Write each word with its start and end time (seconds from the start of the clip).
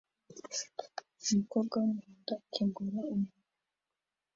Umukobwa 1.31 1.75
wumuhondo 1.81 2.33
akingura 2.41 2.99
umunwa 3.13 3.41